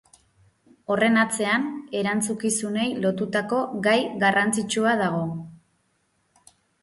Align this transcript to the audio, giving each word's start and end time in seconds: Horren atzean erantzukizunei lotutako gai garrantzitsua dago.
Horren 0.93 1.19
atzean 1.23 1.67
erantzukizunei 1.99 2.87
lotutako 3.05 3.59
gai 3.87 3.97
garrantzitsua 4.23 4.95
dago. 5.05 5.21